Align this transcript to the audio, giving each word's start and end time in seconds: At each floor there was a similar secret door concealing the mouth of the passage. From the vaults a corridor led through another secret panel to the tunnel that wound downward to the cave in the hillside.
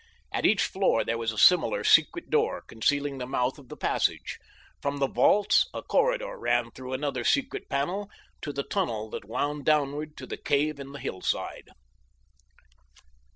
At 0.31 0.47
each 0.47 0.63
floor 0.63 1.05
there 1.05 1.19
was 1.19 1.31
a 1.31 1.37
similar 1.37 1.83
secret 1.83 2.31
door 2.31 2.63
concealing 2.65 3.19
the 3.19 3.27
mouth 3.27 3.59
of 3.59 3.69
the 3.69 3.77
passage. 3.77 4.39
From 4.81 4.97
the 4.97 5.05
vaults 5.05 5.69
a 5.75 5.83
corridor 5.83 6.39
led 6.39 6.73
through 6.73 6.93
another 6.93 7.23
secret 7.23 7.69
panel 7.69 8.09
to 8.41 8.51
the 8.51 8.63
tunnel 8.63 9.11
that 9.11 9.25
wound 9.25 9.63
downward 9.63 10.17
to 10.17 10.25
the 10.25 10.37
cave 10.37 10.79
in 10.79 10.91
the 10.93 10.99
hillside. 10.99 11.67